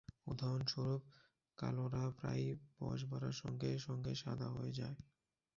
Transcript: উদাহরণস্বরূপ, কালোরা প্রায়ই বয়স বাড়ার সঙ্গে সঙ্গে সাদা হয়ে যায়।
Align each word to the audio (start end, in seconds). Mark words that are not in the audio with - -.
উদাহরণস্বরূপ, 0.27 1.01
কালোরা 1.57 2.03
প্রায়ই 2.17 2.49
বয়স 2.77 3.01
বাড়ার 3.05 3.35
সঙ্গে 3.41 3.69
সঙ্গে 3.79 4.11
সাদা 4.15 4.47
হয়ে 4.49 4.73
যায়। 4.73 4.95